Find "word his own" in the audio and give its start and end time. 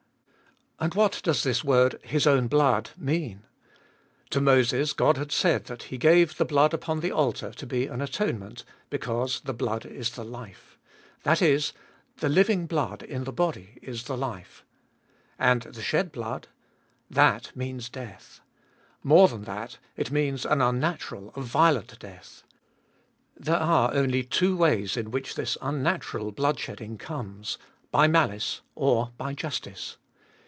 1.63-2.47